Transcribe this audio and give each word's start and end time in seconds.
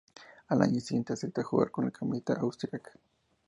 Al 0.47 0.63
año 0.63 0.79
siguiente 0.81 1.13
acepta 1.13 1.43
jugar 1.43 1.69
con 1.69 1.85
la 1.85 1.91
camiseta 1.91 2.33
austriaca. 2.41 2.91